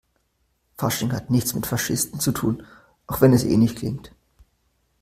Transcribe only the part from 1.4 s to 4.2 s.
mit Faschisten zu tun, auch wenn es ähnlich klingt.